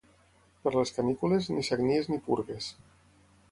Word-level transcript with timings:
Per 0.63 0.73
les 0.75 0.91
canícules, 0.95 1.51
ni 1.57 1.67
sagnies 1.69 2.11
ni 2.15 2.19
purgues. 2.29 2.73